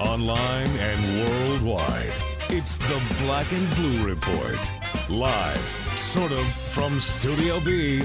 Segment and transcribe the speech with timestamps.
[0.00, 2.14] Online and worldwide,
[2.48, 4.72] it's the Black and Blue Report.
[5.10, 8.00] Live, sort of, from Studio B,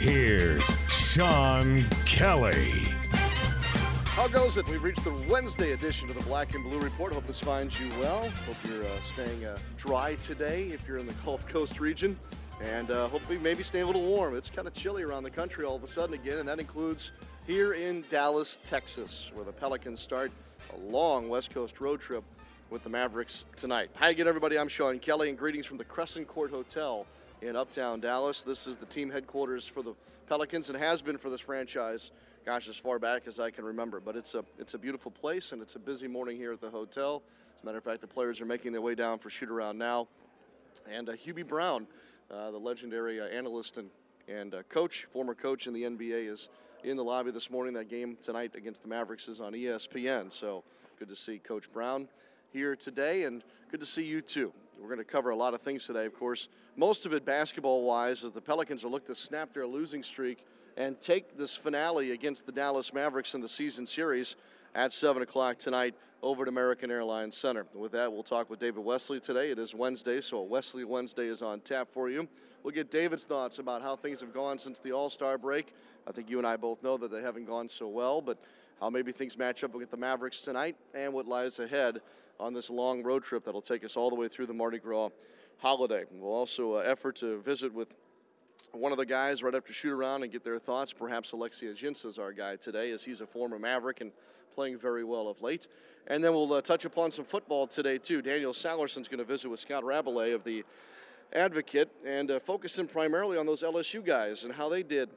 [0.00, 2.72] here's Sean Kelly.
[4.06, 4.68] How goes it?
[4.68, 7.14] We've reached the Wednesday edition of the Black and Blue Report.
[7.14, 8.28] Hope this finds you well.
[8.28, 12.18] Hope you're uh, staying uh, dry today if you're in the Gulf Coast region.
[12.60, 14.36] And uh, hopefully, maybe stay a little warm.
[14.36, 17.12] It's kind of chilly around the country all of a sudden again, and that includes
[17.46, 20.32] here in Dallas, Texas, where the Pelicans start
[20.74, 22.24] a long West Coast road trip
[22.70, 23.90] with the Mavericks tonight.
[23.96, 24.58] Hi again, everybody.
[24.58, 27.06] I'm Sean Kelly, and greetings from the Crescent Court Hotel
[27.42, 28.42] in Uptown Dallas.
[28.42, 29.94] This is the team headquarters for the
[30.28, 32.10] Pelicans and has been for this franchise,
[32.44, 34.00] gosh, as far back as I can remember.
[34.00, 36.70] But it's a it's a beautiful place, and it's a busy morning here at the
[36.70, 37.22] hotel.
[37.56, 39.78] As a matter of fact, the players are making their way down for shoot around
[39.78, 40.08] now.
[40.90, 41.86] And uh, Hubie Brown,
[42.30, 43.88] uh, the legendary uh, analyst and,
[44.28, 46.48] and uh, coach, former coach in the NBA, is
[46.84, 47.74] in the lobby this morning.
[47.74, 50.32] That game tonight against the Mavericks is on ESPN.
[50.32, 50.64] So
[50.98, 52.08] good to see Coach Brown
[52.52, 54.52] here today, and good to see you too.
[54.80, 56.48] We're going to cover a lot of things today, of course.
[56.76, 60.44] Most of it basketball wise, as the Pelicans are looking to snap their losing streak
[60.76, 64.36] and take this finale against the Dallas Mavericks in the season series
[64.76, 67.66] at 7 o'clock tonight over at American Airlines Center.
[67.74, 69.50] With that, we'll talk with David Wesley today.
[69.50, 72.28] It is Wednesday, so Wesley Wednesday is on tap for you.
[72.62, 75.72] We'll get David's thoughts about how things have gone since the All Star break.
[76.06, 78.38] I think you and I both know that they haven't gone so well, but
[78.78, 82.02] how maybe things match up with the Mavericks tonight and what lies ahead
[82.38, 85.08] on this long road trip that'll take us all the way through the Mardi Gras
[85.56, 86.04] holiday.
[86.12, 87.96] We'll also uh, effort to visit with
[88.72, 90.92] one of the guys right after shoot around and get their thoughts.
[90.92, 94.12] Perhaps Alexis is our guy today, as he's a former Maverick and
[94.54, 95.66] playing very well of late.
[96.06, 98.22] And then we'll uh, touch upon some football today, too.
[98.22, 100.64] Daniel Salerson's going to visit with Scott Rabalais of the
[101.32, 105.10] Advocate and uh, focusing primarily on those LSU guys and how they did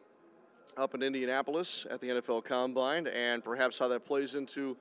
[0.76, 4.76] up in Indianapolis at the NFL Combine and perhaps how that plays into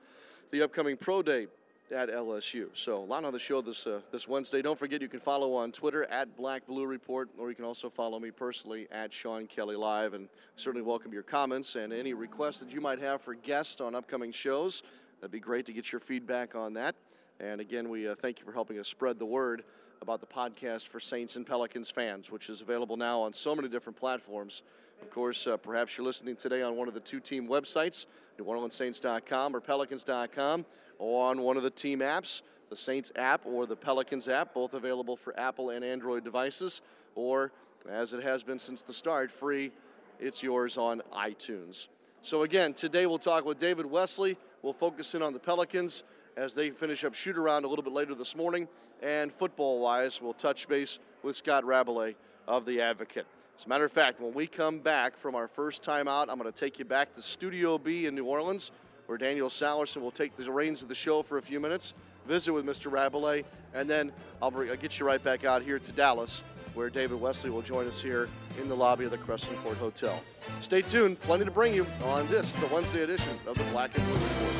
[0.51, 1.47] the upcoming pro day
[1.91, 2.67] at LSU.
[2.73, 4.61] So a lot on the show this uh, this Wednesday.
[4.61, 7.89] Don't forget you can follow on Twitter at Black Blue Report, or you can also
[7.89, 10.13] follow me personally at Sean Kelly Live.
[10.13, 13.95] And certainly welcome your comments and any requests that you might have for guests on
[13.95, 14.83] upcoming shows.
[15.19, 16.95] That'd be great to get your feedback on that.
[17.39, 19.63] And again, we uh, thank you for helping us spread the word
[20.01, 23.67] about the podcast for Saints and Pelicans fans, which is available now on so many
[23.67, 24.63] different platforms.
[25.01, 28.05] Of course, uh, perhaps you're listening today on one of the two team websites,
[28.39, 30.65] NewOrleansSaints.com or Pelicans.com, or
[30.99, 35.15] on one of the team apps, the Saints app or the Pelicans app, both available
[35.15, 36.81] for Apple and Android devices,
[37.15, 37.51] or
[37.89, 39.71] as it has been since the start, free.
[40.19, 41.87] It's yours on iTunes.
[42.21, 44.37] So, again, today we'll talk with David Wesley.
[44.61, 46.03] We'll focus in on the Pelicans
[46.35, 48.67] as they finish up shoot around a little bit later this morning.
[49.01, 52.15] And football wise, we'll touch base with Scott Rabalais
[52.47, 53.25] of The Advocate.
[53.57, 56.37] As a matter of fact, when we come back from our first time out, I'm
[56.37, 58.71] going to take you back to Studio B in New Orleans,
[59.09, 61.95] where Daniel Salerson will take the reins of the show for a few minutes,
[62.27, 62.91] visit with Mr.
[62.91, 63.43] Rabalais,
[63.73, 66.43] and then I'll, I'll get you right back out here to Dallas,
[66.75, 68.29] where David Wesley will join us here
[68.61, 70.21] in the lobby of the Crescent Court Hotel.
[70.61, 74.05] Stay tuned, plenty to bring you on this, the Wednesday edition of the Black and
[74.05, 74.53] Blue Report.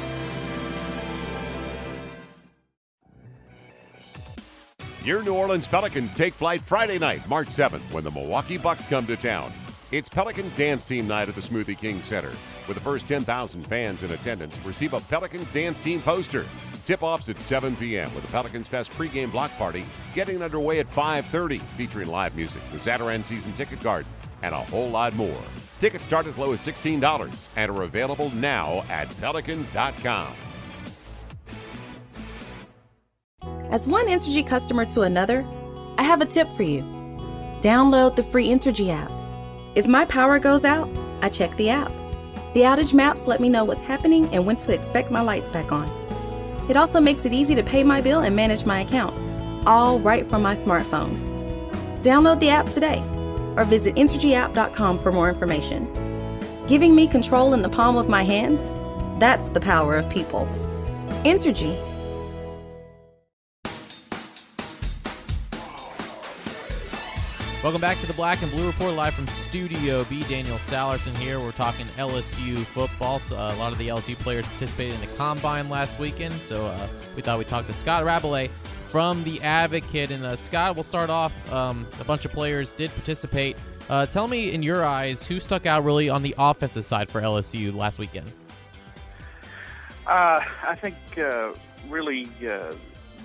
[5.04, 9.06] Your New Orleans Pelicans take flight Friday night, March 7th, when the Milwaukee Bucks come
[9.06, 9.52] to town.
[9.92, 12.32] It's Pelicans Dance Team Night at the Smoothie King Center.
[12.68, 16.46] With the first 10,000 fans in attendance, receive a Pelicans Dance Team poster.
[16.86, 18.14] Tip-offs at 7 p.m.
[18.14, 19.84] with the Pelicans Fest pregame block party
[20.14, 24.06] getting underway at 5:30, featuring live music, the Zatarain season ticket card,
[24.44, 25.42] and a whole lot more.
[25.80, 30.34] Tickets start as low as $16 and are available now at pelicans.com.
[33.72, 35.44] As one Entergy customer to another,
[35.98, 36.84] I have a tip for you.
[37.62, 39.19] Download the free Entergy app.
[39.80, 40.90] If my power goes out,
[41.22, 41.90] I check the app.
[42.54, 45.72] The outage maps let me know what's happening and when to expect my lights back
[45.72, 45.88] on.
[46.70, 49.16] It also makes it easy to pay my bill and manage my account,
[49.66, 51.16] all right from my smartphone.
[52.02, 53.00] Download the app today
[53.56, 55.88] or visit EntergyApp.com for more information.
[56.68, 58.60] Giving me control in the palm of my hand?
[59.18, 60.46] That's the power of people.
[61.24, 61.89] Entergy.
[67.70, 70.24] Welcome back to the Black and Blue Report, live from Studio B.
[70.24, 71.40] Daniel Sallerson here.
[71.40, 73.20] We're talking LSU football.
[73.20, 76.66] So, uh, a lot of the LSU players participated in the combine last weekend, so
[76.66, 78.50] uh, we thought we'd talk to Scott Rabalais
[78.86, 80.10] from the Advocate.
[80.10, 81.32] And uh, Scott, we'll start off.
[81.54, 83.56] Um, a bunch of players did participate.
[83.88, 87.22] Uh, tell me, in your eyes, who stuck out really on the offensive side for
[87.22, 88.34] LSU last weekend?
[90.08, 91.52] Uh, I think uh,
[91.88, 92.28] really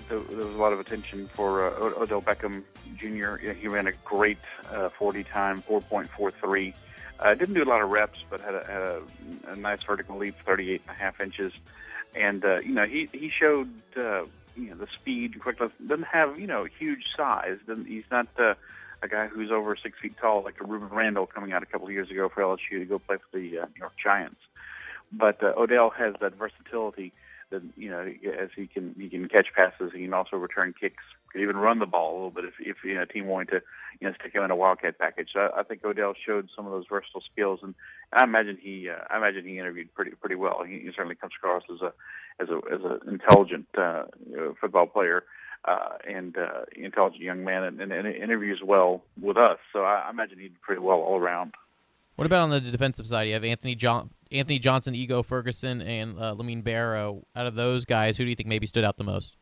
[0.09, 2.63] uh, there, was a lot of attention for uh, Odell Beckham
[2.97, 3.35] Jr.
[3.53, 4.37] He ran a great
[4.71, 6.73] uh, 40 time, 4.43.
[7.17, 9.01] Uh, didn't do a lot of reps, but had a, had a,
[9.51, 11.53] a nice vertical leap, 38 and a half inches.
[12.13, 14.23] And uh, you know, he he showed uh,
[14.55, 15.71] you know the speed and quickness.
[15.85, 17.57] Doesn't have you know huge size.
[17.67, 18.55] Doesn't, he's not uh,
[19.01, 21.87] a guy who's over six feet tall like a Rueben Randle coming out a couple
[21.87, 24.39] of years ago for LSU to go play for the uh, New York Giants.
[25.11, 27.13] But uh, Odell has that versatility
[27.51, 31.03] that you know as he can he can catch passes, he can also return kicks,
[31.31, 33.49] could even run the ball a little bit if if you know a team wanted
[33.49, 33.61] to
[33.99, 35.29] you know stick him in a wildcat package.
[35.33, 37.75] So I, I think Odell showed some of those versatile skills, and
[38.13, 40.63] I imagine he uh, I imagine he interviewed pretty pretty well.
[40.65, 41.93] He, he certainly comes across as a
[42.41, 45.23] as a as an intelligent uh, you know, football player.
[45.67, 49.57] Uh, and uh, intelligent young man, and, and, and interviews well with us.
[49.73, 51.55] So I, I imagine he did pretty well all around.
[52.15, 53.27] What about on the defensive side?
[53.27, 57.23] You have Anthony John, Anthony Johnson, Ego Ferguson, and uh, Lamin Barrow.
[57.35, 59.35] Out of those guys, who do you think maybe stood out the most?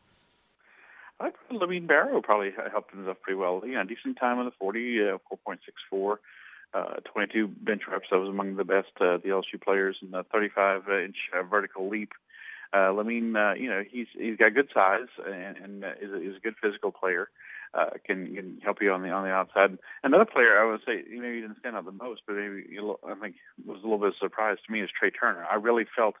[1.20, 3.62] I think Lamin Barrow probably helped himself pretty well.
[3.64, 5.18] You know, decent time on the 40, uh,
[5.92, 6.16] 4.64,
[6.74, 8.08] uh, 22 bench reps.
[8.10, 11.88] That was among the best uh, the LSU players, and the 35 inch uh, vertical
[11.88, 12.10] leap.
[12.76, 16.30] Uh, Lamin, uh, you know, he's he's got good size and, and uh, is, a,
[16.30, 17.28] is a good physical player uh,
[18.04, 19.78] can can help you on the on the outside.
[20.02, 23.14] Another player I would say he didn't stand out the most, but maybe you I
[23.14, 25.44] think was a little bit of a surprise to me is Trai Turner.
[25.50, 26.14] I really felt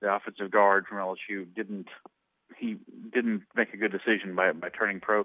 [0.00, 1.88] the offensive guard from LSU didn't
[2.56, 2.76] he
[3.12, 5.24] didn't make a good decision by by turning pro,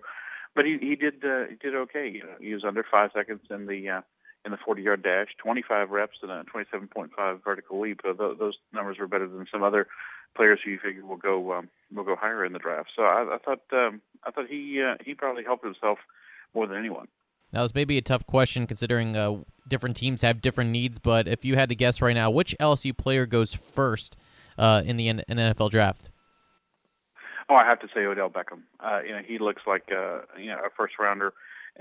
[0.56, 2.10] but he he did uh, he did okay.
[2.10, 4.02] You know, he was under five seconds in the uh,
[4.46, 8.02] in the 40 yard dash, 25 reps, and a 27.5 vertical leap.
[8.06, 9.88] Uh, th- those numbers were better than some other
[10.36, 12.90] players who you figure will go um, will go higher in the draft.
[12.96, 16.00] So I, I thought um, I thought he uh, he probably helped himself
[16.54, 17.08] more than anyone.
[17.52, 19.38] Now, this may be a tough question considering uh,
[19.68, 22.96] different teams have different needs, but if you had to guess right now, which LSU
[22.96, 24.16] player goes first
[24.58, 26.12] uh, in the N- NFL draft?
[27.50, 28.62] Oh, I have to say Odell Beckham.
[28.80, 31.34] Uh, you know, he looks like uh, you know a first rounder.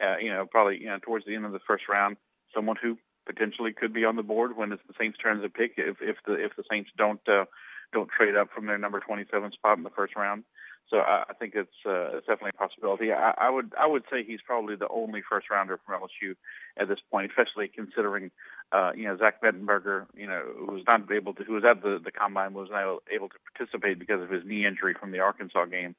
[0.03, 2.17] Uh, you know, probably you know towards the end of the first round,
[2.55, 2.97] someone who
[3.27, 6.17] potentially could be on the board when it's the Saints' turn to pick if if
[6.27, 7.45] the if the Saints don't uh,
[7.93, 10.45] don't trade up from their number 27 spot in the first round.
[10.91, 13.13] So I, I think it's uh, it's definitely a possibility.
[13.13, 16.35] I, I would I would say he's probably the only first rounder from LSU
[16.79, 18.31] at this point, especially considering
[18.73, 21.83] uh, you know Zach Mettenberger, you know, who was not able to who was at
[21.83, 25.21] the the combine was not able to participate because of his knee injury from the
[25.21, 25.95] Arkansas game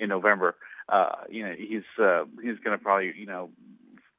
[0.00, 0.56] in November.
[0.88, 3.50] Uh, you know, he's uh, he's going to probably you know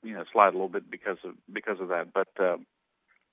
[0.03, 2.29] you know slide a little bit because of because of that, but.
[2.39, 2.57] Uh,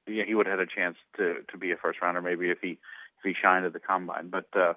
[0.09, 2.59] yeah, he would have had a chance to to be a first rounder maybe if
[2.61, 2.79] he
[3.23, 4.29] if he shined at the combine.
[4.31, 4.75] But uh,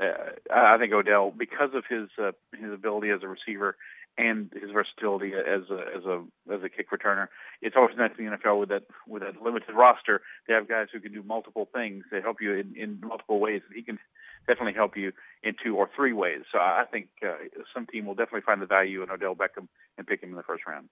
[0.00, 3.76] uh, I think Odell, because of his uh, his ability as a receiver
[4.16, 7.28] and his versatility as a as a as a kick returner,
[7.62, 10.88] it's always nice in the NFL with that with that limited roster to have guys
[10.92, 12.04] who can do multiple things.
[12.10, 13.98] They help you in, in multiple ways, and he can
[14.46, 15.12] definitely help you
[15.42, 16.42] in two or three ways.
[16.52, 17.34] So I think uh,
[17.74, 20.42] some team will definitely find the value in Odell Beckham and pick him in the
[20.42, 20.88] first round.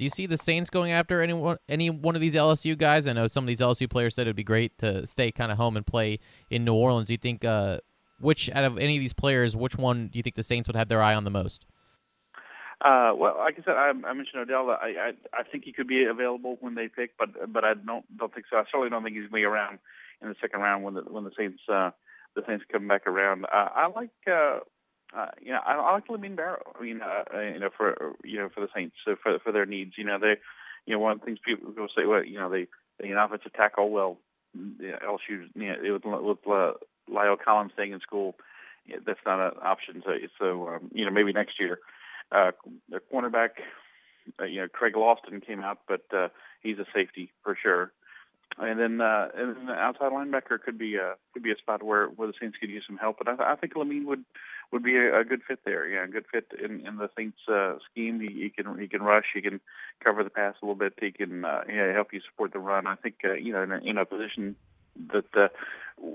[0.00, 3.06] Do you see the Saints going after any one, any one of these LSU guys?
[3.06, 5.58] I know some of these LSU players said it'd be great to stay kind of
[5.58, 7.08] home and play in New Orleans.
[7.08, 7.80] Do you think uh,
[8.18, 10.74] which out of any of these players, which one do you think the Saints would
[10.74, 11.66] have their eye on the most?
[12.80, 14.70] Uh, well, like I said, I, I mentioned Odell.
[14.70, 18.06] I, I I think he could be available when they pick, but but I don't
[18.16, 18.56] don't think so.
[18.56, 19.80] I certainly don't think he's going to be around
[20.22, 21.90] in the second round when the when the Saints uh,
[22.34, 23.44] the Saints come back around.
[23.44, 24.60] Uh, I like uh,
[25.16, 26.62] uh, you know I, I like Lamin Barrow.
[26.78, 29.66] I mean uh, you know for you know for the Saints so for for their
[29.66, 29.92] needs.
[29.96, 30.36] You know they
[30.86, 32.66] you know one of the things people go say well you know they
[32.98, 34.18] they an offensive tackle well
[34.54, 36.72] know, LSU you know with with uh,
[37.10, 38.34] La'el Collins staying in school
[38.86, 40.02] yeah, that's not an option.
[40.04, 41.78] So so um, you know maybe next year.
[42.32, 42.52] Uh,
[42.88, 43.50] the cornerback,
[44.40, 46.28] uh, you know, Craig Loston came out, but uh,
[46.62, 47.92] he's a safety for sure.
[48.58, 51.82] And then, uh, and then the outside linebacker could be a could be a spot
[51.82, 53.16] where where the Saints could use some help.
[53.18, 54.24] But I, I think Lamin would
[54.72, 55.86] would be a, a good fit there.
[55.88, 58.20] Yeah, a good fit in in the Saints uh, scheme.
[58.20, 59.26] He, he can he can rush.
[59.34, 59.60] He can
[60.02, 60.94] cover the pass a little bit.
[61.00, 62.86] He can uh, yeah, help you support the run.
[62.86, 64.56] I think uh, you know in a, in a position
[65.12, 65.48] that uh,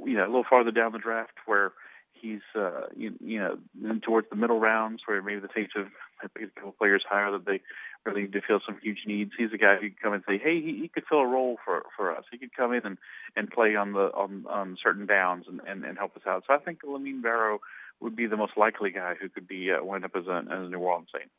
[0.05, 1.73] you know a little farther down the draft where
[2.13, 5.87] he's uh, you, you know towards the middle rounds where maybe the Saints have,
[6.33, 7.61] picked a couple players higher that they
[8.05, 9.31] really need to fill some huge needs.
[9.37, 11.57] He's a guy who can come and say, hey, he, he could fill a role
[11.63, 12.23] for for us.
[12.31, 12.97] He could come in and
[13.35, 16.43] and play on the on on certain downs and and, and help us out.
[16.47, 17.59] So I think Lamin Barrow
[17.99, 20.67] would be the most likely guy who could be uh, wind up as a, as
[20.67, 21.29] a New Orleans Saint.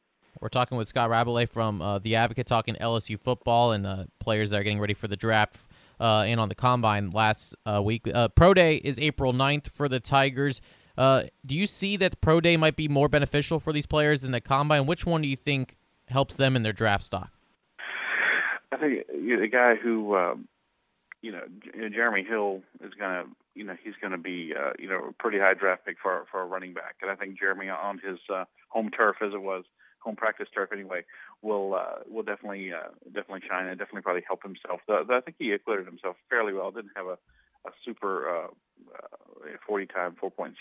[0.41, 4.51] We're talking with Scott Rabalais from uh, The Advocate, talking LSU football and uh, players
[4.51, 5.57] that are getting ready for the draft
[5.99, 8.07] uh, and on the combine last uh, week.
[8.13, 10.61] Uh, Pro Day is April 9th for the Tigers.
[10.99, 14.23] Uh, do you see that the Pro Day might be more beneficial for these players
[14.23, 14.87] than the combine?
[14.87, 15.77] Which one do you think
[16.09, 17.31] helps them in their draft stock?
[18.73, 20.49] I think the guy who, um,
[21.27, 24.89] you know, Jeremy Hill is going to you know he's going to be uh, you
[24.89, 27.69] know a pretty high draft pick for for a running back, and I think Jeremy
[27.69, 29.65] on his uh, home turf as it was
[30.01, 31.03] home practice turf anyway
[31.43, 34.81] will uh, will definitely uh, definitely shine and definitely probably help himself.
[34.87, 36.71] The, the, I think he acquitted himself fairly well.
[36.71, 37.19] Didn't have a
[37.67, 38.47] a super uh,
[38.95, 40.53] uh, 40 time 4.66,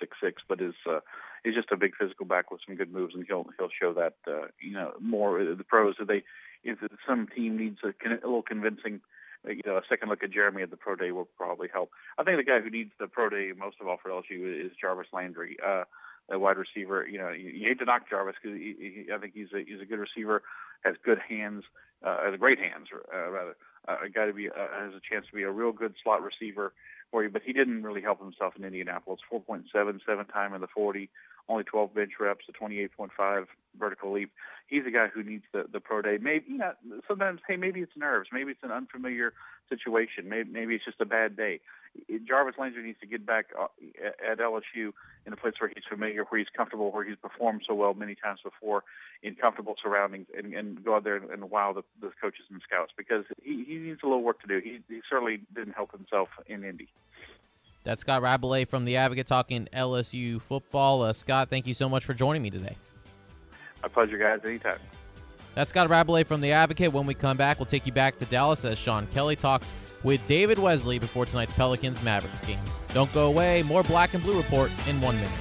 [0.50, 1.00] but is uh,
[1.43, 4.15] is just a big physical back with some good moves, and he'll he'll show that
[4.27, 5.43] uh, you know more.
[5.43, 6.24] The pros, they
[6.63, 9.01] if some team needs a, a little convincing
[9.47, 11.91] you know, a second look at Jeremy at the pro day will probably help.
[12.17, 14.71] I think the guy who needs the pro day most of all for LSU is
[14.79, 15.83] Jarvis Landry, uh,
[16.29, 17.07] a wide receiver.
[17.07, 19.85] You know, you, you hate to knock Jarvis because I think he's a he's a
[19.85, 20.43] good receiver,
[20.83, 21.63] has good hands,
[22.03, 23.55] uh, has great hands uh, rather.
[23.87, 26.21] Uh, a guy to be uh, has a chance to be a real good slot
[26.23, 26.73] receiver
[27.11, 29.19] for you, but he didn't really help himself in Indianapolis.
[29.31, 31.09] 4.77 time in the 40,
[31.47, 33.45] only 12 bench reps, a 28.5
[33.77, 34.32] vertical leap.
[34.67, 36.17] He's a guy who needs the the pro day.
[36.22, 36.74] Maybe you know,
[37.08, 39.34] sometimes hey, maybe it's nerves, maybe it's an unfamiliar
[39.70, 41.60] situation, maybe maybe it's just a bad day.
[42.27, 43.67] Jarvis Landry needs to get back uh,
[44.29, 44.91] at LSU
[45.25, 48.15] in a place where he's familiar, where he's comfortable, where he's performed so well many
[48.15, 48.84] times before
[49.24, 52.91] in comfortable surroundings, and, and go out there and, wow the, the coaches and scouts
[52.98, 54.60] because he, he needs a little work to do.
[54.60, 56.89] He, he certainly didn't help himself in Indy.
[57.84, 61.03] That's Scott Rabalais from The Advocate talking LSU football.
[61.03, 62.77] Uh, Scott, thank you so much for joining me today.
[63.86, 64.39] My pleasure, guys.
[64.44, 64.80] Anytime.
[65.54, 66.92] That's Scott Rabalais from The Advocate.
[66.92, 70.25] When we come back, we'll take you back to Dallas as Sean Kelly talks with
[70.25, 72.82] David Wesley before tonight's Pelicans Mavericks games.
[72.96, 73.62] Don't go away.
[73.62, 75.32] More Black and Blue Report in one minute.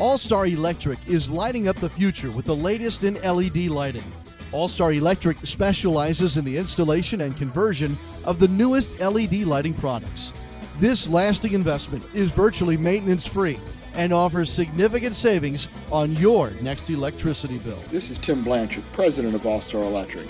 [0.00, 4.02] All Star Electric is lighting up the future with the latest in LED lighting.
[4.50, 10.32] All Star Electric specializes in the installation and conversion of the newest LED lighting products.
[10.78, 13.58] This lasting investment is virtually maintenance free
[13.94, 17.78] and offers significant savings on your next electricity bill.
[17.88, 20.28] This is Tim Blanchard, president of All Star Electric.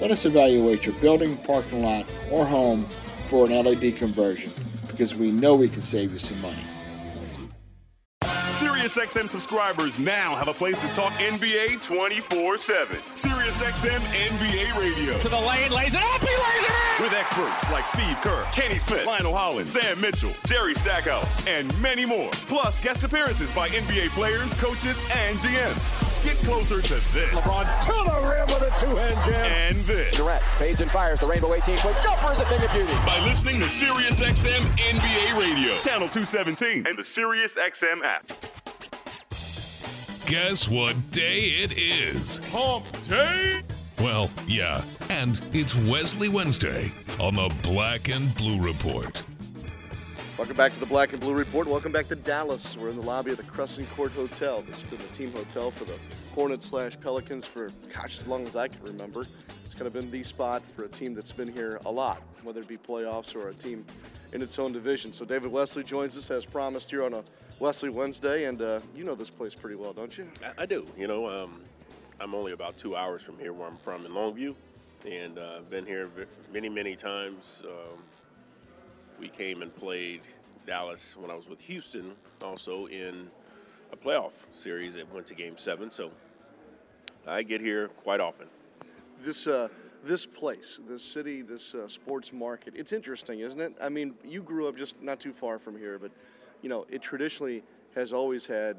[0.00, 2.84] Let us evaluate your building, parking lot, or home
[3.26, 4.52] for an LED conversion
[4.86, 6.62] because we know we can save you some money.
[8.22, 12.96] SiriusXM subscribers now have a place to talk NBA 24 7.
[12.96, 15.18] SiriusXM NBA Radio.
[15.18, 16.87] To the lane, lays it up, he lays it in!
[17.00, 22.04] With experts like Steve Kerr, Kenny Smith, Lionel Hollins, Sam Mitchell, Jerry Stackhouse, and many
[22.04, 22.28] more.
[22.48, 26.24] Plus, guest appearances by NBA players, coaches, and GMs.
[26.24, 27.28] Get closer to this.
[27.28, 29.44] LeBron to the rim with a two-hand jam.
[29.44, 30.16] And this.
[30.16, 32.92] Durant fades and fires the Rainbow 18-foot jumper is a thing of beauty.
[33.06, 38.26] By listening to SiriusXM NBA Radio, Channel 217, and the SiriusXM app.
[40.26, 42.38] Guess what day it is?
[42.50, 43.62] Hump Day?
[44.00, 49.24] Well, yeah, and it's Wesley Wednesday on the Black and Blue Report.
[50.36, 51.66] Welcome back to the Black and Blue Report.
[51.66, 52.76] Welcome back to Dallas.
[52.76, 54.60] We're in the lobby of the Crescent Court Hotel.
[54.60, 55.98] This has been the team hotel for the
[56.32, 59.26] Hornets slash Pelicans for, gosh, as long as I can remember.
[59.64, 62.60] It's kind of been the spot for a team that's been here a lot, whether
[62.60, 63.84] it be playoffs or a team
[64.32, 65.12] in its own division.
[65.12, 67.24] So David Wesley joins us as promised here on a
[67.58, 70.28] Wesley Wednesday, and uh, you know this place pretty well, don't you?
[70.40, 70.86] I, I do.
[70.96, 71.62] You know, um,
[72.20, 74.54] I'm only about two hours from here, where I'm from in Longview,
[75.06, 76.10] and uh, been here
[76.52, 77.62] many, many times.
[77.64, 78.02] Um,
[79.20, 80.22] we came and played
[80.66, 83.28] Dallas when I was with Houston, also in
[83.92, 85.92] a playoff series that went to Game Seven.
[85.92, 86.10] So
[87.24, 88.48] I get here quite often.
[89.22, 89.68] This uh,
[90.02, 92.74] this place, this city, this uh, sports market.
[92.76, 93.74] It's interesting, isn't it?
[93.80, 96.10] I mean, you grew up just not too far from here, but
[96.62, 97.62] you know, it traditionally
[97.94, 98.76] has always had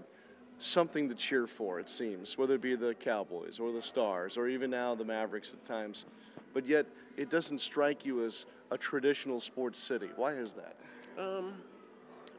[0.59, 1.79] something to cheer for.
[1.79, 5.53] It seems, whether it be the Cowboys or the Stars or even now the Mavericks
[5.53, 6.05] at times,
[6.53, 6.85] but yet
[7.17, 10.09] it doesn't strike you as a traditional sports city.
[10.15, 10.75] Why is that?
[11.17, 11.53] Um,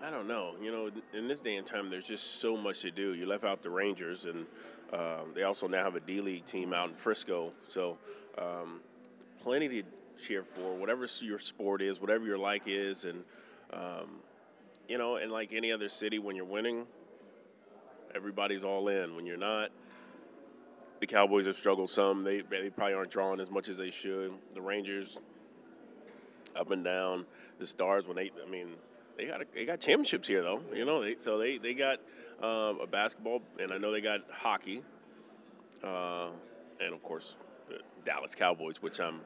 [0.02, 0.54] I don't know.
[0.62, 3.14] You know, in this day and time, there's just so much to do.
[3.14, 4.46] You left out the Rangers, and
[4.92, 7.52] um, they also now have a D League team out in Frisco.
[7.66, 7.98] So,
[8.38, 8.80] um,
[9.42, 9.82] plenty to
[10.22, 13.24] cheer for, whatever your sport is, whatever your like is, and
[13.72, 14.20] um,
[14.88, 16.86] you know, and like any other city, when you're winning,
[18.14, 19.16] everybody's all in.
[19.16, 19.70] When you're not,
[21.00, 22.24] the Cowboys have struggled some.
[22.24, 24.32] They they probably aren't drawing as much as they should.
[24.54, 25.18] The Rangers,
[26.56, 27.26] up and down.
[27.58, 28.68] The Stars, when they, I mean
[29.16, 30.62] they got a, they got championships here though.
[30.74, 31.98] You know, they, so they they got
[32.42, 34.82] um, a basketball, and I know they got hockey,
[35.84, 36.28] uh,
[36.80, 37.36] and of course
[37.68, 39.20] the Dallas Cowboys, which I'm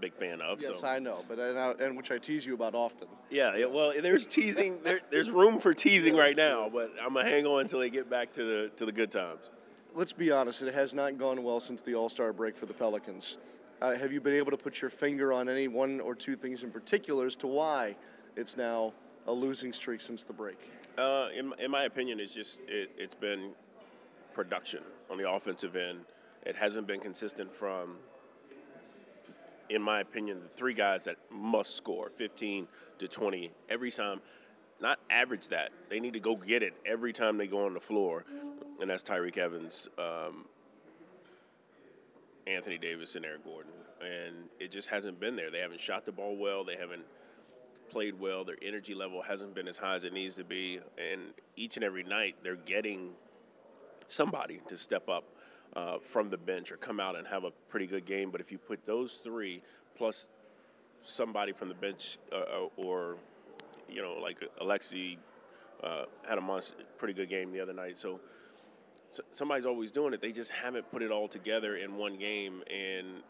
[0.00, 0.60] big fan of.
[0.60, 0.86] Yes, so.
[0.86, 3.08] I know, but and, I, and which I tease you about often.
[3.30, 4.78] Yeah, yeah, well, there's teasing.
[4.82, 8.08] There, there's room for teasing right now, but I'm gonna hang on until they get
[8.08, 9.50] back to the to the good times.
[9.94, 12.74] Let's be honest; it has not gone well since the All Star break for the
[12.74, 13.38] Pelicans.
[13.80, 16.62] Uh, have you been able to put your finger on any one or two things
[16.62, 17.96] in particular as to why
[18.36, 18.92] it's now
[19.26, 20.58] a losing streak since the break?
[20.98, 23.52] Uh, in, in my opinion, it's just it, it's been
[24.34, 24.80] production
[25.10, 26.00] on the offensive end.
[26.44, 27.96] It hasn't been consistent from,
[29.70, 32.66] in my opinion, the three guys that must score 15
[32.98, 34.20] to 20 every time.
[34.80, 35.70] Not average that.
[35.88, 38.24] They need to go get it every time they go on the floor,
[38.80, 40.46] and that's Tyreke Evans, um,
[42.46, 43.72] Anthony Davis, and Eric Gordon.
[44.00, 45.50] And it just hasn't been there.
[45.50, 46.64] They haven't shot the ball well.
[46.64, 47.04] They haven't
[47.90, 48.44] played well.
[48.44, 50.80] Their energy level hasn't been as high as it needs to be.
[50.96, 53.10] And each and every night, they're getting
[54.08, 55.24] somebody to step up
[55.76, 58.30] uh, from the bench or come out and have a pretty good game.
[58.30, 59.62] But if you put those three
[59.96, 60.30] plus
[61.02, 63.16] somebody from the bench uh, uh or,
[63.88, 65.16] you know, like Alexi
[65.82, 67.98] uh, had a monster, pretty good game the other night.
[67.98, 68.20] So,
[69.10, 70.20] so somebody's always doing it.
[70.20, 72.62] They just haven't put it all together in one game.
[72.70, 73.22] And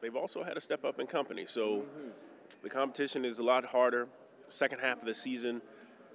[0.00, 1.44] they've also had to step up in company.
[1.46, 2.08] So mm-hmm.
[2.62, 4.08] the competition is a lot harder.
[4.48, 5.62] Second half of the season,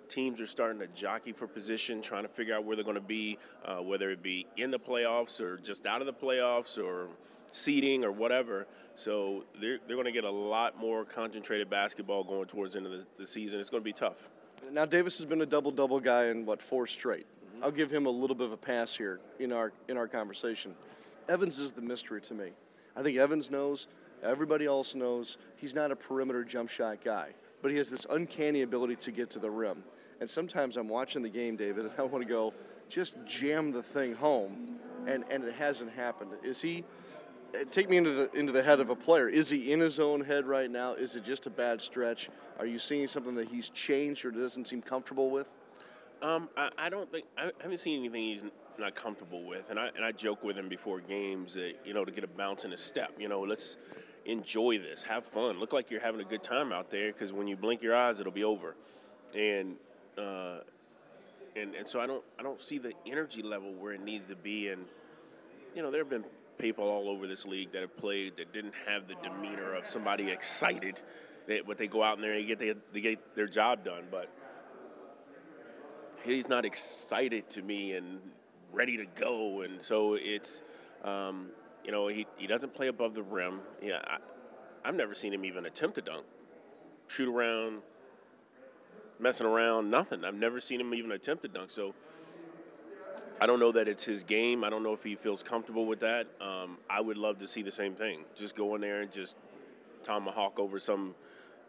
[0.08, 3.02] teams are starting to jockey for position, trying to figure out where they're going to
[3.02, 7.08] be, uh, whether it be in the playoffs or just out of the playoffs or
[7.52, 8.68] seeding or whatever.
[8.96, 12.88] So they're, they're going to get a lot more concentrated basketball going towards the end
[12.88, 13.60] of the, the season.
[13.60, 14.30] It's going to be tough.
[14.72, 17.26] Now, Davis has been a double double guy in what, four straight?
[17.26, 17.64] Mm-hmm.
[17.64, 20.74] I'll give him a little bit of a pass here in our, in our conversation.
[21.30, 22.52] Evans is the mystery to me.
[22.96, 23.88] I think Evans knows,
[24.24, 27.30] everybody else knows, he's not a perimeter jump shot guy,
[27.62, 29.84] but he has this uncanny ability to get to the rim.
[30.20, 32.54] And sometimes I'm watching the game, David, and I want to go,
[32.90, 36.32] just jam the thing home, and, and it hasn't happened.
[36.44, 36.84] Is he?
[37.54, 39.30] Uh, take me into the into the head of a player.
[39.30, 40.94] Is he in his own head right now?
[40.94, 42.30] Is it just a bad stretch?
[42.60, 45.50] Are you seeing something that he's changed or doesn't seem comfortable with?
[46.22, 48.44] Um, I, I don't think I haven't seen anything he's
[48.78, 52.04] not comfortable with, and I and I joke with him before games that you know
[52.04, 53.14] to get a bounce in his step.
[53.18, 53.78] You know, let's
[54.26, 57.48] enjoy this, have fun, look like you're having a good time out there, because when
[57.48, 58.76] you blink your eyes, it'll be over.
[59.34, 59.78] And
[60.18, 60.60] uh,
[61.56, 64.36] and and so I don't I don't see the energy level where it needs to
[64.36, 64.70] be.
[64.70, 64.86] And
[65.76, 66.26] you know, there have been
[66.58, 70.32] people all over this league that have played that didn't have the demeanor of somebody
[70.32, 71.02] excited
[71.48, 74.04] that but they go out in there and get they, they get their job done.
[74.12, 74.30] But
[76.24, 78.20] he's not excited to me and
[78.72, 79.62] ready to go.
[79.62, 80.62] And so it's
[81.04, 81.48] um,
[81.84, 83.62] you know he, he doesn't play above the rim.
[83.82, 84.18] Yeah, I,
[84.86, 86.26] I've never seen him even attempt a dunk,
[87.08, 87.82] shoot around
[89.20, 90.24] messing around, nothing.
[90.24, 91.70] I've never seen him even attempt a dunk.
[91.70, 91.94] So
[93.40, 94.64] I don't know that it's his game.
[94.64, 96.28] I don't know if he feels comfortable with that.
[96.42, 98.26] Um, I would love to see the same thing.
[98.36, 99.36] Just go in there and just
[100.04, 101.16] tomahawk over some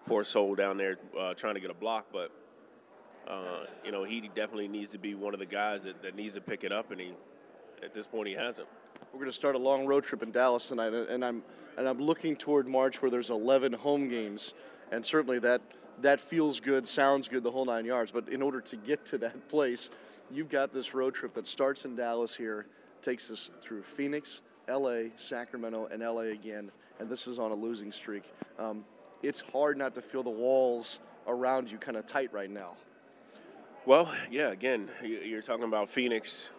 [0.06, 2.06] poor soul down there uh, trying to get a block.
[2.12, 2.30] But
[3.26, 6.34] uh, you know, he definitely needs to be one of the guys that, that needs
[6.34, 7.12] to pick it up, and he
[7.82, 8.66] at this point he hasn't.
[9.12, 11.42] We're going to start a long road trip in Dallas tonight, and I'm
[11.76, 14.54] and I'm looking toward March where there's 11 home games,
[14.90, 15.60] and certainly that
[16.02, 18.10] that feels good, sounds good, the whole nine yards.
[18.10, 19.90] But in order to get to that place,
[20.30, 22.66] you've got this road trip that starts in Dallas here,
[23.02, 27.92] takes us through Phoenix, LA, Sacramento, and LA again, and this is on a losing
[27.92, 28.24] streak.
[28.58, 28.84] Um,
[29.22, 32.76] it's hard not to feel the walls around you kind of tight right now.
[33.86, 36.50] Well, yeah, again, you're talking about Phoenix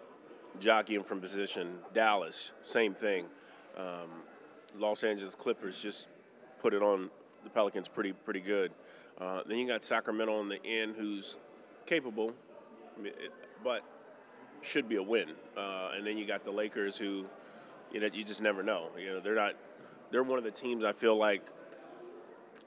[0.59, 3.25] jockeying from position, Dallas, same thing.
[3.77, 4.09] Um,
[4.77, 6.07] Los Angeles Clippers just
[6.59, 7.09] put it on
[7.43, 8.71] the Pelicans pretty pretty good.
[9.19, 11.37] Uh, then you got Sacramento on the end, who's
[11.85, 12.33] capable,
[13.63, 13.83] but
[14.61, 15.29] should be a win.
[15.57, 17.25] Uh, and then you got the Lakers, who
[17.91, 18.89] you know you just never know.
[18.97, 19.55] You know they're not.
[20.11, 21.41] They're one of the teams I feel like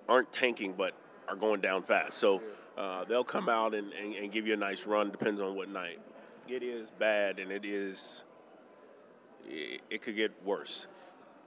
[0.08, 0.94] aren't tanking, but
[1.28, 2.18] are going down fast.
[2.18, 2.42] So
[2.76, 5.10] uh, they'll come out and, and, and, give you a nice run.
[5.10, 5.98] Depends on what night.
[6.48, 8.24] It is bad, and it is.
[9.46, 10.86] It, it could get worse.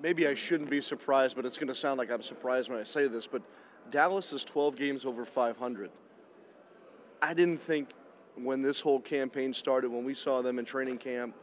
[0.02, 2.84] Maybe I shouldn't be surprised, but it's going to sound like I'm surprised when I
[2.84, 3.42] say this, but
[3.92, 5.92] Dallas is 12 games over 500.
[7.22, 7.90] I didn't think
[8.36, 11.36] when this whole campaign started, when we saw them in training camp,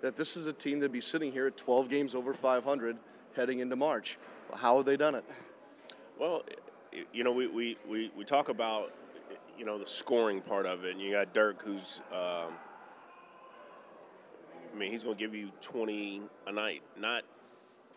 [0.00, 2.96] that this is a team that'd be sitting here at 12 games over 500
[3.36, 4.18] heading into March.
[4.54, 5.24] How have they done it?
[6.18, 6.42] Well,
[7.12, 8.92] you know, we, we, we, we talk about,
[9.58, 12.52] you know, the scoring part of it, and you got Dirk who's, um,
[14.72, 17.24] I mean, he's going to give you 20 a night, not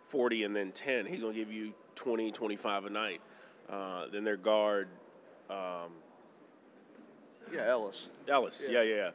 [0.08, 1.06] 40 and then 10.
[1.06, 3.22] He's going to give you 20, 25 a night.
[3.70, 4.88] Uh, then their guard.
[5.50, 5.92] Um,
[7.52, 8.10] yeah, Ellis.
[8.28, 8.82] Ellis, yeah.
[8.82, 9.10] yeah, yeah,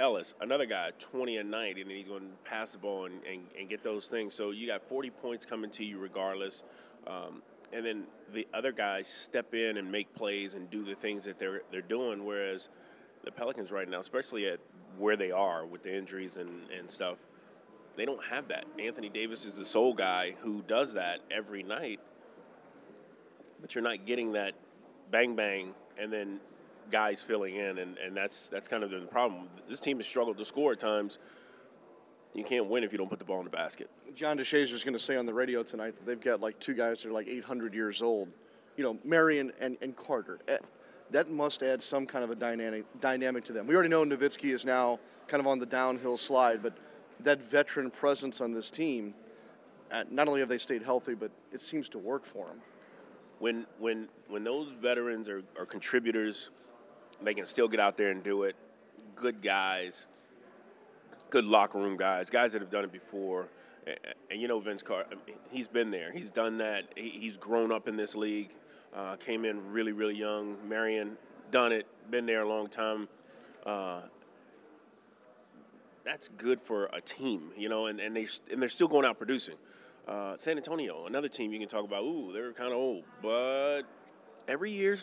[0.00, 3.42] Ellis, another guy, 20 a night, and he's going to pass the ball and, and,
[3.58, 4.32] and, get those things.
[4.32, 6.62] So you got 40 points coming to you regardless.
[7.06, 11.24] Um, and then the other guys step in and make plays and do the things
[11.24, 12.24] that they're they're doing.
[12.24, 12.68] Whereas
[13.24, 14.60] the Pelicans right now, especially at
[14.96, 17.18] where they are with the injuries and, and stuff,
[17.96, 18.64] they don't have that.
[18.78, 22.00] Anthony Davis is the sole guy who does that every night,
[23.60, 24.54] but you're not getting that
[25.10, 26.40] bang bang and then
[26.90, 29.48] guys filling in, and, and that's that's kind of the problem.
[29.68, 31.18] This team has struggled to score at times.
[32.34, 33.90] You can't win if you don't put the ball in the basket.
[34.14, 36.74] John DeShazier is going to say on the radio tonight that they've got like two
[36.74, 38.28] guys that are like 800 years old.
[38.76, 40.38] You know, Marion and, and Carter.
[40.46, 40.58] Eh,
[41.10, 43.66] That must add some kind of a dynamic dynamic to them.
[43.66, 46.76] We already know Nowitzki is now kind of on the downhill slide, but
[47.20, 49.14] that veteran presence on this team,
[49.90, 52.60] uh, not only have they stayed healthy, but it seems to work for them.
[53.38, 56.50] When when when those veterans are, are contributors,
[57.22, 58.56] they can still get out there and do it.
[59.16, 60.06] Good guys,
[61.30, 63.48] good locker room guys, guys that have done it before.
[63.86, 63.96] And,
[64.30, 65.16] and you know Vince Carter,
[65.50, 66.12] he's been there.
[66.12, 66.84] He's done that.
[66.96, 68.50] He, he's grown up in this league.
[68.94, 70.56] Uh, came in really really young.
[70.68, 71.16] Marion
[71.50, 71.86] done it.
[72.10, 73.08] Been there a long time.
[73.64, 74.00] Uh,
[76.04, 79.18] that's good for a team, you know, and, and they and they're still going out
[79.18, 79.56] producing.
[80.08, 82.02] Uh, San Antonio, another team you can talk about.
[82.02, 83.82] Ooh, they're kind of old, but
[84.48, 84.96] every year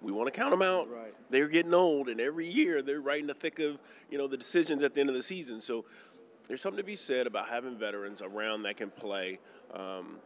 [0.00, 0.88] we want to count them out.
[0.88, 1.12] Right.
[1.28, 3.78] They're getting old, and every year they're right in the thick of
[4.10, 5.60] you know the decisions at the end of the season.
[5.60, 5.84] So
[6.46, 9.40] there's something to be said about having veterans around that can play.
[9.74, 10.18] Um,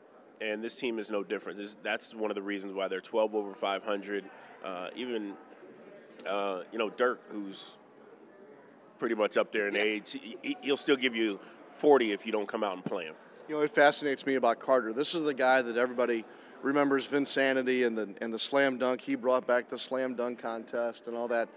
[0.43, 1.59] and this team is no different.
[1.59, 4.25] This, that's one of the reasons why they're 12 over 500.
[4.63, 5.33] Uh, even
[6.29, 7.79] uh, you know Dirk, who's
[8.99, 11.41] pretty much up there in age, he, he'll still give you
[11.79, 13.15] 40 if you don't come out and play him.
[13.49, 14.93] You know, it fascinates me about Carter.
[14.93, 16.27] This is the guy that everybody
[16.61, 19.01] remembers Vinsanity and the and the slam dunk.
[19.01, 21.49] He brought back the slam dunk contest and all that.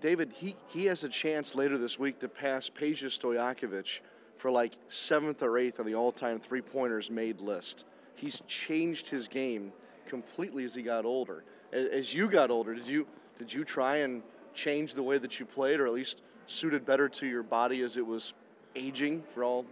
[0.00, 4.00] David, he, he has a chance later this week to pass Peja Stojakovic
[4.38, 7.84] for like seventh or eighth on the all-time three-pointers made list.
[8.16, 9.72] He's changed his game
[10.06, 11.44] completely as he got older.
[11.72, 14.22] As you got older, did you did you try and
[14.54, 17.98] change the way that you played, or at least suited better to your body as
[17.98, 18.32] it was
[18.74, 19.66] aging, for all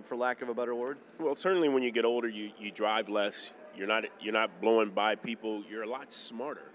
[0.00, 0.98] for lack of a better word?
[1.18, 3.52] Well, certainly when you get older, you, you drive less.
[3.76, 5.62] You're not you're not blowing by people.
[5.68, 6.70] You're a lot smarter.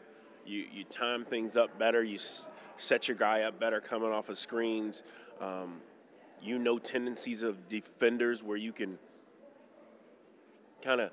[0.45, 2.03] You you time things up better.
[2.03, 5.03] You s- set your guy up better coming off of screens.
[5.39, 5.81] Um,
[6.41, 8.97] you know tendencies of defenders where you can
[10.83, 11.11] kind of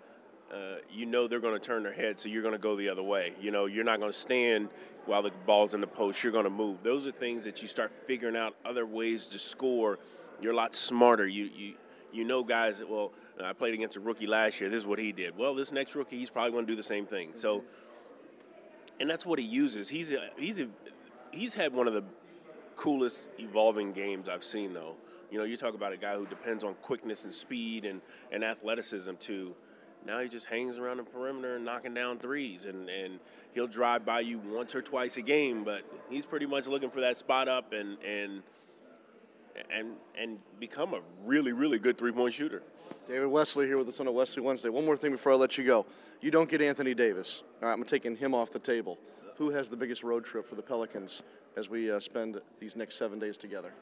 [0.53, 2.89] uh, you know they're going to turn their head, so you're going to go the
[2.89, 3.35] other way.
[3.41, 4.69] You know, you're not going to stand
[5.07, 6.23] while the ball's in the post.
[6.23, 6.83] You're going to move.
[6.83, 9.99] Those are things that you start figuring out other ways to score.
[10.41, 11.27] You're a lot smarter.
[11.27, 11.75] You you
[12.15, 14.71] you know guys that well, I played against a rookie last year.
[14.71, 15.37] This is what he did.
[15.37, 17.31] Well, this next rookie, he's probably going to do the same thing.
[17.35, 17.65] So,
[19.01, 19.89] and that's what he uses.
[19.89, 20.69] He's a, he's a,
[21.33, 22.05] he's had one of the
[22.77, 24.95] coolest evolving games I've seen though.
[25.31, 28.01] You know, you talk about a guy who depends on quickness and speed and,
[28.31, 29.55] and athleticism too.
[30.07, 33.19] Now he just hangs around the perimeter and knocking down threes, and, and
[33.55, 37.01] he'll drive by you once or twice a game, but he's pretty much looking for
[37.01, 38.43] that spot up and and
[39.71, 42.63] and and become a really really good three point shooter.
[43.09, 44.71] David Wesley here with us on a Wesley Wednesday.
[44.71, 45.85] One more thing before I let you go.
[46.21, 47.43] You don't get Anthony Davis.
[47.63, 48.99] All right, I'm taking him off the table.
[49.37, 51.23] Who has the biggest road trip for the Pelicans
[51.57, 53.73] as we uh, spend these next seven days together?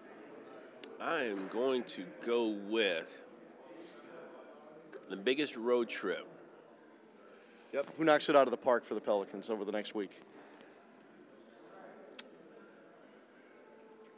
[1.00, 3.12] I am going to go with
[5.08, 6.26] the biggest road trip.
[7.72, 7.90] Yep.
[7.96, 10.20] Who knocks it out of the park for the Pelicans over the next week?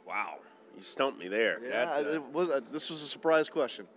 [0.05, 0.35] Wow,
[0.75, 1.59] you stumped me there.
[1.63, 3.87] Yeah, That's, it was, uh, this was a surprise question.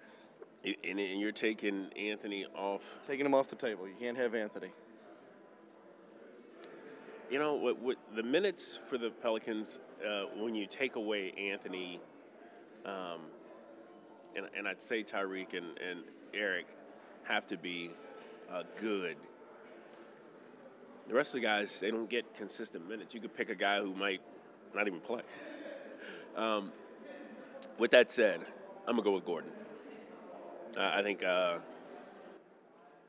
[0.64, 2.98] and, and you're taking Anthony off.
[3.06, 3.88] Taking him off the table.
[3.88, 4.70] You can't have Anthony.
[7.30, 7.78] You know what?
[7.80, 12.00] what the minutes for the Pelicans uh, when you take away Anthony,
[12.86, 13.20] um,
[14.34, 16.00] and, and I'd say Tyreke and, and
[16.32, 16.66] Eric
[17.24, 17.90] have to be
[18.50, 19.16] uh, good.
[21.08, 23.14] The rest of the guys they don't get consistent minutes.
[23.14, 24.22] You could pick a guy who might
[24.74, 25.22] not even play.
[26.36, 26.72] Um,
[27.78, 28.40] with that said,
[28.86, 29.50] I'm gonna go with Gordon.
[30.76, 31.58] Uh, I think uh,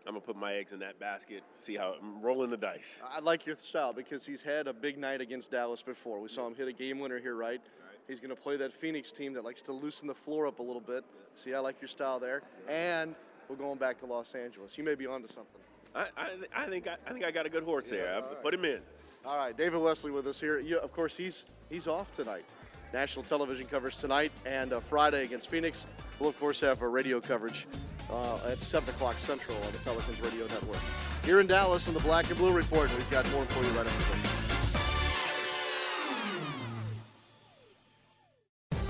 [0.08, 1.44] I'm gonna put my eggs in that basket.
[1.56, 3.02] See how I'm rolling the dice.
[3.08, 6.20] I like your style because he's had a big night against Dallas before.
[6.20, 7.62] We saw him hit a game winner here, right?
[8.10, 10.64] He's going to play that Phoenix team that likes to loosen the floor up a
[10.64, 11.06] little bit.
[11.36, 12.42] See, I like your style there.
[12.68, 13.14] And
[13.48, 14.80] we're going back to Los Angeles.
[14.80, 15.62] You may be onto something.
[15.94, 18.16] I, I, I think I, I think I got a good horse there.
[18.16, 18.80] I put him in.
[19.24, 20.60] All right, David Wesley with us here.
[20.60, 22.46] You, of course, he's he's off tonight.
[22.94, 25.88] National television coverage tonight and uh, Friday against Phoenix.
[26.20, 27.68] We'll of course have a radio coverage
[28.12, 30.80] uh, at seven o'clock Central on the Pelicans Radio Network.
[31.24, 33.86] Here in Dallas on the Black and Blue Report, we've got more for you right
[33.86, 34.39] after this.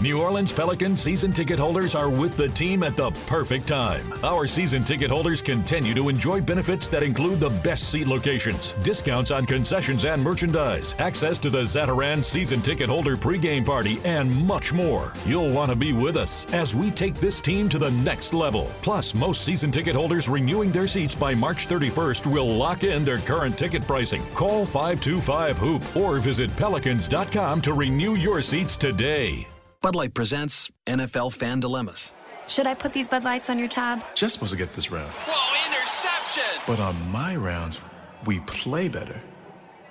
[0.02, 4.14] New Orleans Pelicans season ticket holders are with the team at the perfect time.
[4.24, 9.30] Our season ticket holders continue to enjoy benefits that include the best seat locations, discounts
[9.30, 14.72] on concessions and merchandise, access to the Zatarain season ticket holder pregame party, and much
[14.72, 15.12] more.
[15.26, 18.72] You'll want to be with us as we take this team to the next level.
[18.82, 23.18] Plus, most season ticket holders renewing their seats by March 31st will lock in their
[23.18, 24.26] current ticket pricing.
[24.34, 29.46] Call 525 Hoop or visit pelicans.com to renew your seats today.
[29.82, 32.12] Bud Light presents NFL Fan Dilemmas.
[32.50, 34.04] Should I put these Bud Lights on your tab?
[34.13, 35.10] Just supposed to get this round.
[35.10, 36.62] Whoa, interception!
[36.68, 37.80] But on my rounds,
[38.26, 39.22] we play better.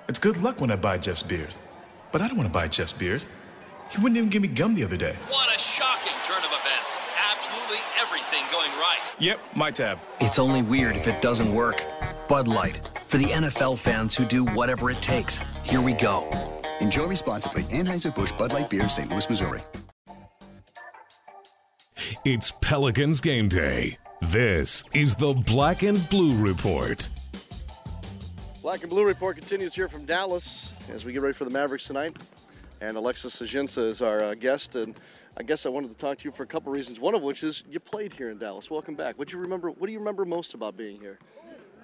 [0.07, 1.57] It's good luck when I buy Jeff's beers.
[2.11, 3.27] But I don't want to buy Jeff's beers.
[3.91, 5.15] He wouldn't even give me gum the other day.
[5.27, 7.01] What a shocking turn of events.
[7.31, 8.99] Absolutely everything going right.
[9.17, 9.97] Yep, my tab.
[10.21, 11.83] It's only weird if it doesn't work.
[12.27, 12.79] Bud Light.
[13.07, 15.39] For the NFL fans who do whatever it takes.
[15.63, 16.58] Here we go.
[16.79, 17.63] Enjoy responsibly.
[17.63, 19.09] Anheuser-Busch Bud Light Beer, in St.
[19.09, 19.61] Louis, Missouri.
[22.25, 23.97] It's Pelicans game day.
[24.21, 27.07] This is the Black and Blue Report.
[28.61, 31.85] Black and Blue Report continues here from Dallas as we get ready for the Mavericks
[31.85, 32.17] tonight.
[32.81, 34.75] And Alexis Ajinça is our uh, guest.
[34.75, 34.99] And
[35.37, 36.99] I guess I wanted to talk to you for a couple reasons.
[36.99, 38.69] One of which is you played here in Dallas.
[38.69, 39.17] Welcome back.
[39.17, 39.69] What do you remember?
[39.69, 41.19] What do you remember most about being here?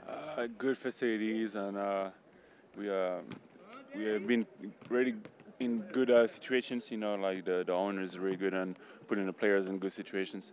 [0.07, 2.09] Uh, good facilities, and uh,
[2.77, 3.19] we uh,
[3.97, 4.45] we have been
[4.89, 5.15] really
[5.59, 6.85] in good uh, situations.
[6.89, 8.75] You know, like the the owner is really good on
[9.07, 10.51] putting the players in good situations.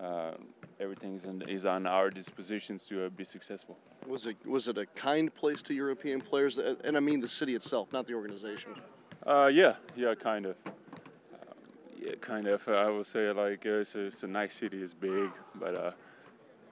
[0.00, 0.32] Uh,
[0.80, 3.76] everything is, in, is on our dispositions to uh, be successful.
[4.06, 6.58] Was it was it a kind place to European players?
[6.58, 8.74] And I mean the city itself, not the organization.
[9.26, 10.56] Uh, yeah, yeah, kind of.
[12.00, 12.66] Yeah, kind of.
[12.68, 14.82] I would say like it's a, it's a nice city.
[14.82, 15.92] It's big, but uh,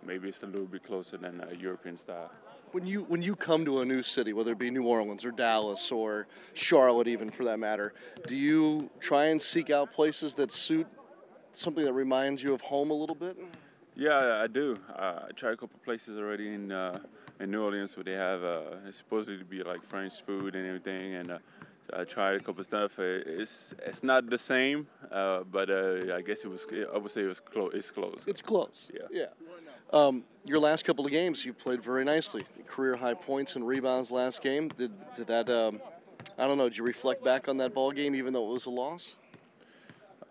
[0.04, 2.30] maybe it's a little bit closer than European style.
[2.72, 5.32] When you when you come to a new city, whether it be New Orleans or
[5.32, 7.92] Dallas or Charlotte, even for that matter,
[8.28, 10.86] do you try and seek out places that suit
[11.52, 13.36] something that reminds you of home a little bit?
[13.96, 14.76] Yeah, I do.
[14.94, 17.00] Uh, I tried a couple places already in uh,
[17.40, 20.64] in New Orleans where they have uh, it's supposedly to be like French food and
[20.64, 21.38] everything, and uh,
[21.92, 23.00] I tried a couple stuff.
[23.00, 26.66] It's it's not the same, uh, but uh, I guess it was.
[26.94, 27.72] I would say it was close.
[27.74, 28.24] It's close.
[28.28, 28.90] It's close.
[28.94, 29.08] Yeah.
[29.10, 29.26] Yeah.
[29.92, 32.44] Um, your last couple of games, you played very nicely.
[32.66, 34.68] Career high points and rebounds last game.
[34.68, 35.50] Did did that?
[35.50, 35.80] Um,
[36.38, 36.68] I don't know.
[36.68, 39.16] Did you reflect back on that ball game, even though it was a loss?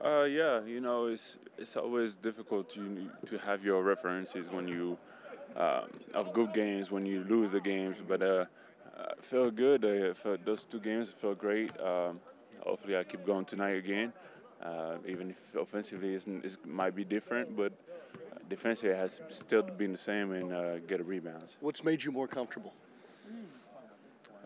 [0.04, 0.64] Uh, yeah.
[0.64, 4.98] You know, it's it's always difficult to to have your references when you
[5.56, 5.82] uh,
[6.14, 8.22] of good games when you lose the games, but.
[8.22, 8.46] Uh,
[9.00, 9.86] I felt good.
[9.86, 11.72] I felt those two games felt great.
[11.80, 12.20] Um,
[12.62, 14.12] hopefully, I keep going tonight again.
[14.62, 17.72] Uh, even if offensively it might be different, but
[18.50, 21.58] defensively has still been the same and uh, get a rebounds.
[21.62, 22.74] What's made you more comfortable?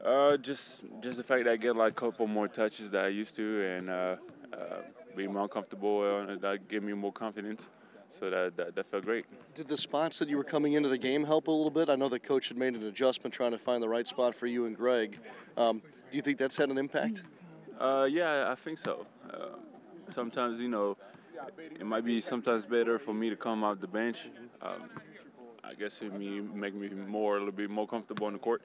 [0.03, 3.07] Uh, just just the fact that I get like a couple more touches that I
[3.07, 4.15] used to, and uh,
[4.51, 4.57] uh,
[5.15, 7.69] be more comfortable, and that gave me more confidence.
[8.09, 9.25] So that, that, that felt great.
[9.55, 11.89] Did the spots that you were coming into the game help a little bit?
[11.89, 14.45] I know the coach had made an adjustment trying to find the right spot for
[14.45, 15.17] you and Greg.
[15.57, 17.23] Um, do you think that's had an impact?
[17.79, 19.07] Uh, yeah, I think so.
[19.27, 19.55] Uh,
[20.11, 20.95] sometimes, you know,
[21.79, 24.29] it might be sometimes better for me to come off the bench.
[24.61, 24.89] Um,
[25.63, 28.61] I guess it may make me more a little bit more comfortable on the court.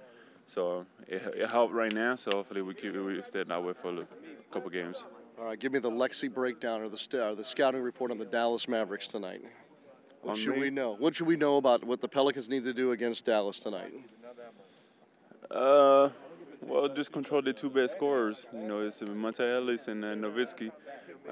[0.46, 2.16] So it, it helped right now.
[2.16, 4.06] So hopefully we keep we stay that way for a
[4.50, 5.04] couple games.
[5.38, 8.24] All right, give me the Lexi breakdown or the st- the scouting report on the
[8.24, 9.42] Dallas Mavericks tonight.
[10.22, 10.62] What On should me?
[10.62, 10.96] we know?
[10.98, 13.92] What should we know about what the Pelicans need to do against Dallas tonight?
[15.50, 16.10] Uh,
[16.60, 18.46] well, just control the two best scorers.
[18.52, 20.72] You know, it's Monta Ellis and uh, Nowitzki.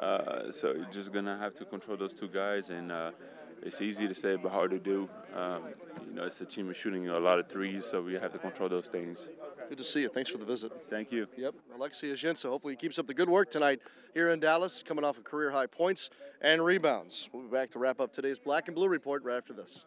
[0.01, 3.11] Uh, so you're just gonna have to control those two guys, and uh,
[3.63, 5.09] it's easy to say but hard to do.
[5.35, 5.63] Um,
[6.07, 8.39] you know, it's a team of shooting a lot of threes, so we have to
[8.39, 9.29] control those things.
[9.69, 10.09] Good to see you.
[10.09, 10.73] Thanks for the visit.
[10.89, 11.27] Thank you.
[11.37, 12.49] Yep, Alexi Ajinça.
[12.49, 13.81] Hopefully, he keeps up the good work tonight
[14.15, 17.29] here in Dallas, coming off of career high points and rebounds.
[17.33, 19.87] We'll be back to wrap up today's Black and Blue report right after this.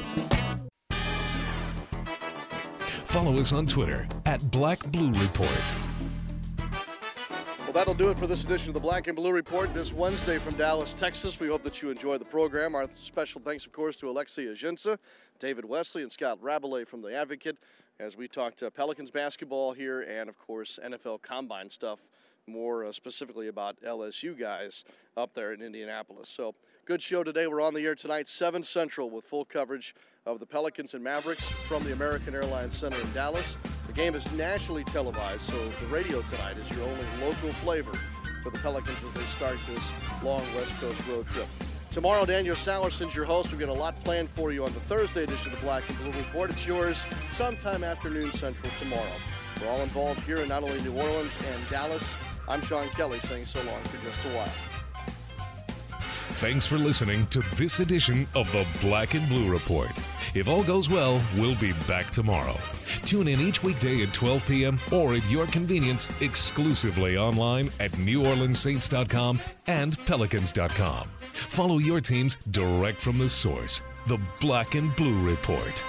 [3.11, 5.75] Follow us on Twitter at Black Blue Report.
[7.59, 10.37] Well, that'll do it for this edition of the Black and Blue Report this Wednesday
[10.37, 11.37] from Dallas, Texas.
[11.37, 12.73] We hope that you enjoy the program.
[12.73, 14.97] Our special thanks, of course, to Alexis Ajinça,
[15.39, 17.57] David Wesley, and Scott Rabalais from The Advocate
[17.99, 21.99] as we talked uh, Pelicans basketball here and, of course, NFL Combine stuff,
[22.51, 24.83] more uh, specifically about LSU guys
[25.17, 26.29] up there in Indianapolis.
[26.29, 27.47] So, good show today.
[27.47, 31.43] We're on the air tonight, 7 Central, with full coverage of the Pelicans and Mavericks
[31.43, 33.57] from the American Airlines Center in Dallas.
[33.87, 37.93] The game is nationally televised, so the radio tonight is your only local flavor
[38.43, 39.91] for the Pelicans as they start this
[40.23, 41.47] long West Coast road trip.
[41.91, 43.51] Tomorrow, Daniel Sallerson's your host.
[43.51, 45.97] We've got a lot planned for you on the Thursday edition of the Black and
[45.97, 46.49] Blue Report.
[46.49, 49.11] It's yours sometime afternoon Central tomorrow.
[49.61, 52.15] We're all involved here in not only New Orleans and Dallas.
[52.47, 54.51] I'm Sean Kelly saying so long for just a while.
[56.41, 59.91] Thanks for listening to this edition of the Black and Blue Report.
[60.33, 62.55] If all goes well, we'll be back tomorrow.
[63.03, 64.79] Tune in each weekday at 12 p.m.
[64.91, 71.07] or at your convenience exclusively online at NewOrleansSaints.com and Pelicans.com.
[71.19, 75.83] Follow your teams direct from the source, the Black and Blue Report.